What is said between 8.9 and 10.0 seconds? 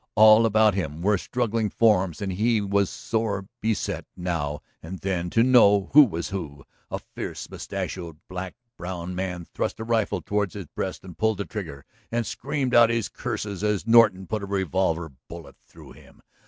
man thrust a